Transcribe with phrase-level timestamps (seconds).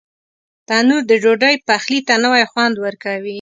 [0.67, 3.29] تنور د ډوډۍ پخلي ته نوی خوند ورکوي